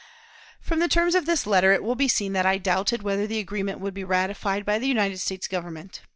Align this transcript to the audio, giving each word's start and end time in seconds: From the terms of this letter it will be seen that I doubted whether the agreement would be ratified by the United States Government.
From 0.59 0.79
the 0.79 0.87
terms 0.87 1.13
of 1.13 1.27
this 1.27 1.45
letter 1.45 1.71
it 1.73 1.83
will 1.83 1.93
be 1.93 2.07
seen 2.07 2.33
that 2.33 2.43
I 2.43 2.57
doubted 2.57 3.03
whether 3.03 3.27
the 3.27 3.37
agreement 3.37 3.79
would 3.81 3.93
be 3.93 4.03
ratified 4.03 4.65
by 4.65 4.79
the 4.79 4.87
United 4.87 5.19
States 5.19 5.47
Government. 5.47 6.01